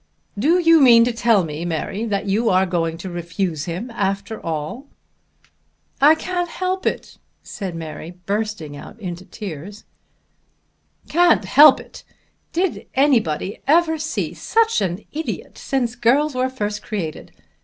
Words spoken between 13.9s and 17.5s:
see such an idiot since girls were first created?